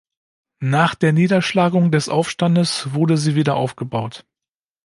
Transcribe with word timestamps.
Nach 0.65 0.95
der 0.95 1.13
Niederschlagung 1.13 1.91
des 1.91 2.09
Aufstandes 2.09 2.91
wurde 2.95 3.17
sie 3.17 3.35
wieder 3.35 3.55
aufgebaut. 3.55 4.25